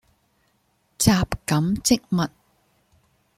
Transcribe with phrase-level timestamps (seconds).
[0.97, 1.11] 什
[1.45, 2.27] 錦漬物